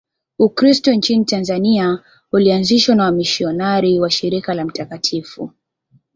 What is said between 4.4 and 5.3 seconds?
la Mt.